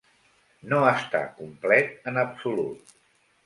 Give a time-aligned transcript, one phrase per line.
[0.71, 2.99] No està complet en absolut.